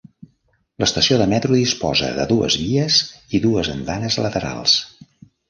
L'estació 0.83 1.19
de 1.21 1.27
metro 1.33 1.57
disposa 1.59 2.09
de 2.15 2.25
dues 2.31 2.57
vies 2.63 2.99
i 3.37 3.43
dues 3.45 3.71
andanes 3.77 4.19
laterals. 4.27 4.77